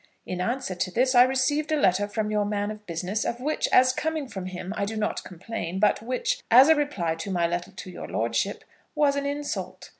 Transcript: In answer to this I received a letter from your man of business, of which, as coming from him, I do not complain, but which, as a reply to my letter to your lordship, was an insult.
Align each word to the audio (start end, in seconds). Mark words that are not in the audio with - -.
In 0.25 0.41
answer 0.41 0.73
to 0.73 0.89
this 0.89 1.13
I 1.13 1.21
received 1.21 1.71
a 1.71 1.77
letter 1.79 2.07
from 2.07 2.31
your 2.31 2.43
man 2.43 2.71
of 2.71 2.87
business, 2.87 3.23
of 3.23 3.39
which, 3.39 3.67
as 3.71 3.93
coming 3.93 4.27
from 4.27 4.47
him, 4.47 4.73
I 4.75 4.83
do 4.83 4.97
not 4.97 5.23
complain, 5.23 5.79
but 5.79 6.01
which, 6.01 6.41
as 6.49 6.69
a 6.69 6.75
reply 6.75 7.13
to 7.13 7.29
my 7.29 7.45
letter 7.45 7.69
to 7.69 7.91
your 7.91 8.07
lordship, 8.07 8.63
was 8.95 9.15
an 9.15 9.27
insult. 9.27 9.89